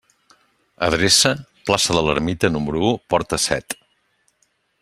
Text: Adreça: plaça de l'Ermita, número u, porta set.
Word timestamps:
Adreça: 0.87 1.33
plaça 1.69 1.97
de 1.99 2.03
l'Ermita, 2.07 2.53
número 2.57 2.83
u, 2.91 2.93
porta 3.15 3.41
set. 3.49 3.81